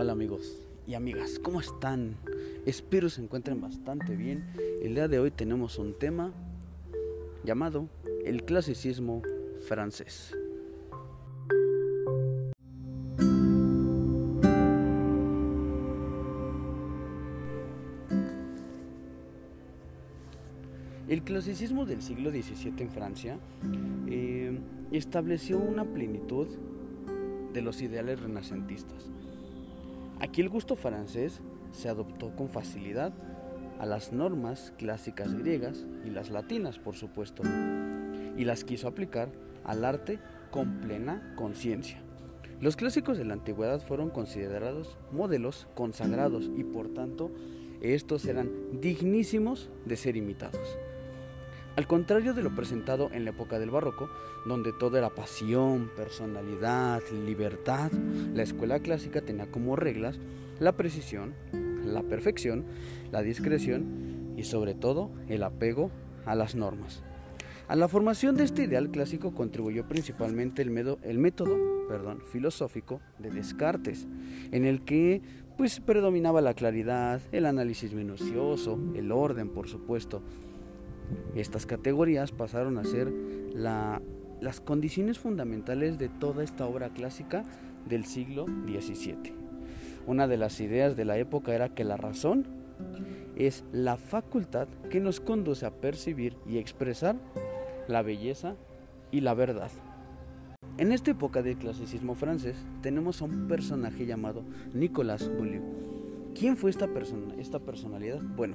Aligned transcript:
Hola 0.00 0.12
amigos 0.12 0.62
y 0.86 0.94
amigas, 0.94 1.40
¿cómo 1.42 1.58
están? 1.58 2.14
Espero 2.64 3.10
se 3.10 3.20
encuentren 3.20 3.60
bastante 3.60 4.14
bien. 4.14 4.44
El 4.80 4.94
día 4.94 5.08
de 5.08 5.18
hoy 5.18 5.32
tenemos 5.32 5.76
un 5.76 5.92
tema 5.98 6.32
llamado 7.42 7.88
el 8.24 8.44
clasicismo 8.44 9.22
francés. 9.66 10.32
El 21.08 21.24
clasicismo 21.24 21.86
del 21.86 22.02
siglo 22.02 22.30
XVII 22.30 22.74
en 22.78 22.90
Francia 22.90 23.38
eh, 24.06 24.60
estableció 24.92 25.58
una 25.58 25.84
plenitud 25.84 26.46
de 27.52 27.62
los 27.62 27.82
ideales 27.82 28.20
renacentistas. 28.20 29.10
Aquí 30.20 30.40
el 30.40 30.48
gusto 30.48 30.74
francés 30.74 31.40
se 31.70 31.88
adoptó 31.88 32.34
con 32.34 32.48
facilidad 32.48 33.12
a 33.78 33.86
las 33.86 34.12
normas 34.12 34.72
clásicas 34.76 35.34
griegas 35.34 35.86
y 36.04 36.10
las 36.10 36.30
latinas, 36.30 36.78
por 36.80 36.96
supuesto, 36.96 37.42
y 38.36 38.44
las 38.44 38.64
quiso 38.64 38.88
aplicar 38.88 39.30
al 39.64 39.84
arte 39.84 40.18
con 40.50 40.80
plena 40.80 41.34
conciencia. 41.36 42.02
Los 42.60 42.74
clásicos 42.74 43.16
de 43.16 43.24
la 43.24 43.34
antigüedad 43.34 43.80
fueron 43.80 44.10
considerados 44.10 44.98
modelos 45.12 45.68
consagrados 45.76 46.50
y 46.56 46.64
por 46.64 46.92
tanto 46.92 47.30
estos 47.80 48.24
eran 48.26 48.50
dignísimos 48.80 49.70
de 49.84 49.96
ser 49.96 50.16
imitados. 50.16 50.76
Al 51.78 51.86
contrario 51.86 52.34
de 52.34 52.42
lo 52.42 52.52
presentado 52.56 53.08
en 53.12 53.24
la 53.24 53.30
época 53.30 53.60
del 53.60 53.70
barroco, 53.70 54.10
donde 54.44 54.72
todo 54.72 54.98
era 54.98 55.10
pasión, 55.10 55.92
personalidad, 55.96 57.00
libertad, 57.24 57.92
la 58.34 58.42
escuela 58.42 58.80
clásica 58.80 59.20
tenía 59.20 59.48
como 59.48 59.76
reglas 59.76 60.18
la 60.58 60.72
precisión, 60.72 61.34
la 61.84 62.02
perfección, 62.02 62.64
la 63.12 63.22
discreción 63.22 64.34
y 64.36 64.42
sobre 64.42 64.74
todo 64.74 65.12
el 65.28 65.44
apego 65.44 65.92
a 66.26 66.34
las 66.34 66.56
normas. 66.56 67.04
A 67.68 67.76
la 67.76 67.86
formación 67.86 68.34
de 68.34 68.42
este 68.42 68.64
ideal 68.64 68.90
clásico 68.90 69.32
contribuyó 69.32 69.86
principalmente 69.86 70.62
el, 70.62 70.70
método 70.70 71.86
perdón, 71.88 72.22
filosófico 72.32 73.00
de 73.20 73.30
Descartes, 73.30 74.08
en 74.50 74.64
el 74.64 74.84
que 74.84 75.22
pues 75.56 75.78
predominaba 75.78 76.40
la 76.40 76.54
claridad, 76.54 77.20
el 77.30 77.46
análisis 77.46 77.92
minucioso, 77.92 78.80
el 78.96 79.12
orden, 79.12 79.50
por 79.50 79.68
supuesto, 79.68 80.22
estas 81.34 81.66
categorías 81.66 82.32
pasaron 82.32 82.78
a 82.78 82.84
ser 82.84 83.12
las 83.54 84.60
condiciones 84.60 85.18
fundamentales 85.18 85.98
de 85.98 86.08
toda 86.08 86.44
esta 86.44 86.66
obra 86.66 86.90
clásica 86.90 87.44
del 87.88 88.04
siglo 88.04 88.46
XVII. 88.66 89.32
Una 90.06 90.26
de 90.26 90.36
las 90.36 90.60
ideas 90.60 90.96
de 90.96 91.04
la 91.04 91.18
época 91.18 91.54
era 91.54 91.74
que 91.74 91.84
la 91.84 91.96
razón 91.96 92.46
es 93.36 93.64
la 93.72 93.96
facultad 93.96 94.68
que 94.90 95.00
nos 95.00 95.20
conduce 95.20 95.66
a 95.66 95.70
percibir 95.70 96.36
y 96.46 96.58
expresar 96.58 97.16
la 97.88 98.02
belleza 98.02 98.56
y 99.10 99.20
la 99.20 99.34
verdad. 99.34 99.70
En 100.76 100.92
esta 100.92 101.10
época 101.10 101.42
del 101.42 101.56
clasicismo 101.56 102.14
francés 102.14 102.56
tenemos 102.82 103.20
a 103.20 103.24
un 103.24 103.48
personaje 103.48 104.06
llamado 104.06 104.44
Nicolas 104.72 105.28
Boulieu. 105.28 105.62
¿Quién 106.34 106.56
fue 106.56 106.70
esta, 106.70 106.86
persona, 106.88 107.34
esta 107.38 107.58
personalidad? 107.58 108.20
Bueno, 108.22 108.54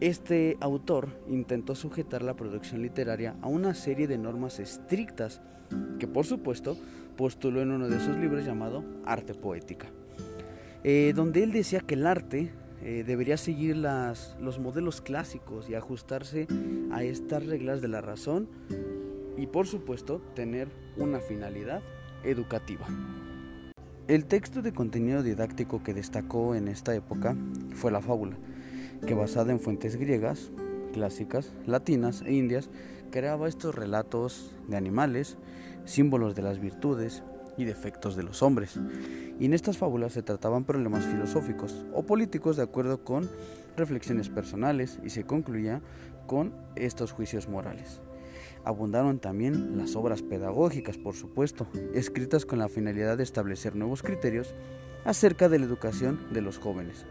este 0.00 0.56
autor 0.60 1.08
intentó 1.28 1.74
sujetar 1.74 2.22
la 2.22 2.34
producción 2.34 2.82
literaria 2.82 3.36
a 3.40 3.48
una 3.48 3.74
serie 3.74 4.06
de 4.06 4.18
normas 4.18 4.58
estrictas 4.58 5.40
que 5.98 6.06
por 6.06 6.26
supuesto 6.26 6.76
postuló 7.16 7.62
en 7.62 7.70
uno 7.70 7.88
de 7.88 7.98
sus 8.00 8.16
libros 8.16 8.44
llamado 8.44 8.84
Arte 9.04 9.34
Poética, 9.34 9.86
eh, 10.84 11.12
donde 11.16 11.42
él 11.42 11.52
decía 11.52 11.80
que 11.80 11.94
el 11.94 12.06
arte 12.06 12.52
eh, 12.82 13.04
debería 13.06 13.36
seguir 13.36 13.76
los 13.76 14.58
modelos 14.58 15.00
clásicos 15.00 15.68
y 15.70 15.74
ajustarse 15.74 16.46
a 16.92 17.02
estas 17.02 17.46
reglas 17.46 17.80
de 17.80 17.88
la 17.88 18.00
razón 18.00 18.48
y 19.36 19.46
por 19.46 19.66
supuesto 19.66 20.20
tener 20.34 20.68
una 20.96 21.20
finalidad 21.20 21.82
educativa. 22.22 22.86
El 24.08 24.26
texto 24.26 24.62
de 24.62 24.72
contenido 24.72 25.22
didáctico 25.22 25.82
que 25.82 25.94
destacó 25.94 26.54
en 26.54 26.68
esta 26.68 26.94
época 26.94 27.34
fue 27.74 27.90
la 27.90 28.00
fábula, 28.00 28.36
que 29.04 29.14
basada 29.14 29.52
en 29.52 29.60
fuentes 29.60 29.96
griegas, 29.96 30.50
clásicas, 30.92 31.52
latinas 31.66 32.22
e 32.22 32.32
indias, 32.32 32.70
creaba 33.10 33.48
estos 33.48 33.74
relatos 33.74 34.52
de 34.68 34.76
animales, 34.76 35.36
símbolos 35.84 36.34
de 36.34 36.42
las 36.42 36.58
virtudes 36.60 37.22
y 37.56 37.64
defectos 37.64 38.16
de 38.16 38.22
los 38.22 38.42
hombres. 38.42 38.78
Y 39.38 39.46
en 39.46 39.54
estas 39.54 39.78
fábulas 39.78 40.12
se 40.12 40.22
trataban 40.22 40.64
problemas 40.64 41.04
filosóficos 41.04 41.84
o 41.92 42.04
políticos 42.04 42.56
de 42.56 42.62
acuerdo 42.62 43.04
con 43.04 43.30
reflexiones 43.76 44.28
personales 44.28 44.98
y 45.04 45.10
se 45.10 45.24
concluía 45.24 45.82
con 46.26 46.52
estos 46.74 47.12
juicios 47.12 47.48
morales. 47.48 48.00
Abundaron 48.64 49.20
también 49.20 49.78
las 49.78 49.94
obras 49.94 50.22
pedagógicas, 50.22 50.98
por 50.98 51.14
supuesto, 51.14 51.68
escritas 51.94 52.44
con 52.44 52.58
la 52.58 52.68
finalidad 52.68 53.16
de 53.16 53.22
establecer 53.22 53.76
nuevos 53.76 54.02
criterios 54.02 54.54
acerca 55.04 55.48
de 55.48 55.60
la 55.60 55.66
educación 55.66 56.18
de 56.32 56.40
los 56.40 56.58
jóvenes 56.58 57.06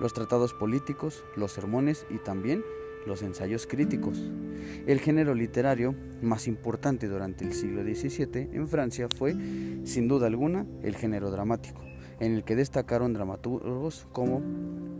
los 0.00 0.12
tratados 0.12 0.54
políticos, 0.54 1.24
los 1.36 1.52
sermones 1.52 2.06
y 2.10 2.18
también 2.18 2.64
los 3.06 3.22
ensayos 3.22 3.66
críticos. 3.66 4.20
El 4.86 5.00
género 5.00 5.34
literario 5.34 5.94
más 6.22 6.48
importante 6.48 7.08
durante 7.08 7.44
el 7.44 7.54
siglo 7.54 7.82
XVII 7.82 8.50
en 8.52 8.68
Francia 8.68 9.08
fue, 9.08 9.32
sin 9.84 10.08
duda 10.08 10.26
alguna, 10.26 10.66
el 10.82 10.96
género 10.96 11.30
dramático, 11.30 11.80
en 12.20 12.32
el 12.32 12.44
que 12.44 12.56
destacaron 12.56 13.12
dramaturgos 13.12 14.08
como 14.12 14.42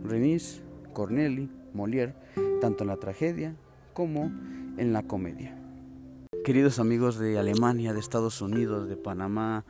Renis, 0.03 0.63
Corneli, 0.93 1.49
Molière, 1.73 2.15
tanto 2.61 2.83
en 2.83 2.87
la 2.87 2.97
tragedia 2.97 3.55
como 3.93 4.31
en 4.77 4.93
la 4.93 5.03
comedia. 5.03 5.66
Queridos 6.47 6.79
amigos 6.79 7.19
de 7.19 7.37
Alemania, 7.37 7.91
de 7.91 7.99
Estados 7.99 8.41
Unidos, 8.41 8.87
de 8.87 8.95
Panamá, 8.95 9.65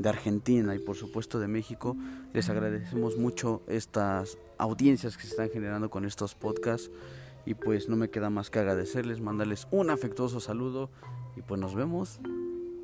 de 0.00 0.08
Argentina 0.08 0.74
y 0.74 0.80
por 0.80 0.96
supuesto 0.96 1.38
de 1.38 1.46
México. 1.46 1.96
Les 2.32 2.50
agradecemos 2.50 3.16
mucho 3.16 3.62
estas 3.68 4.36
audiencias 4.58 5.16
que 5.16 5.22
se 5.22 5.28
están 5.28 5.50
generando 5.50 5.88
con 5.88 6.04
estos 6.04 6.34
podcasts 6.34 6.90
y 7.44 7.54
pues 7.54 7.88
no 7.88 7.94
me 7.94 8.10
queda 8.10 8.28
más 8.28 8.50
que 8.50 8.58
agradecerles, 8.58 9.20
mandarles 9.20 9.68
un 9.70 9.88
afectuoso 9.88 10.40
saludo 10.40 10.90
y 11.36 11.42
pues 11.42 11.60
nos 11.60 11.76
vemos 11.76 12.18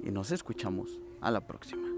y 0.04 0.12
nos 0.12 0.30
escuchamos 0.30 1.00
a 1.20 1.32
la 1.32 1.44
próxima. 1.44 1.91